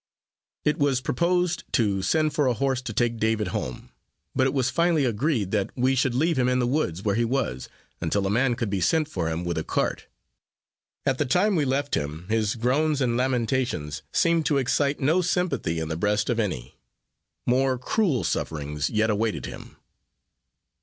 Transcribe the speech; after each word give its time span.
It 0.65 0.79
was 0.79 0.99
proposed 0.99 1.63
to 1.73 2.01
send 2.01 2.33
for 2.33 2.47
a 2.47 2.55
horse 2.55 2.81
to 2.81 2.91
take 2.91 3.17
David 3.19 3.49
home; 3.49 3.91
but 4.33 4.47
it 4.47 4.51
was 4.55 4.71
finally 4.71 5.05
agreed 5.05 5.51
that 5.51 5.69
we 5.75 5.93
should 5.93 6.15
leave 6.15 6.39
him 6.39 6.49
in 6.49 6.57
the 6.57 6.65
woods, 6.65 7.03
where 7.03 7.13
he 7.13 7.23
was, 7.23 7.69
until 8.01 8.25
a 8.25 8.29
man 8.31 8.55
could 8.55 8.71
be 8.71 8.81
sent 8.81 9.07
for 9.07 9.29
him 9.29 9.45
with 9.45 9.59
a 9.59 9.63
cart. 9.63 10.07
At 11.05 11.19
the 11.19 11.25
time 11.25 11.55
we 11.55 11.65
left 11.65 11.93
him, 11.93 12.25
his 12.29 12.55
groans 12.55 12.99
and 12.99 13.15
lamentations 13.15 14.01
seemed 14.11 14.47
to 14.47 14.57
excite 14.57 14.99
no 14.99 15.21
sympathy 15.21 15.77
in 15.79 15.87
the 15.89 15.95
breast 15.97 16.31
of 16.31 16.39
any. 16.39 16.79
More 17.45 17.77
cruel 17.77 18.23
sufferings 18.23 18.89
yet 18.89 19.11
awaited 19.11 19.45
him. 19.45 19.75